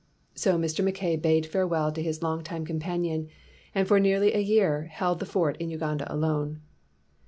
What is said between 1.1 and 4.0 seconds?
bade farewell to his long time companion, and for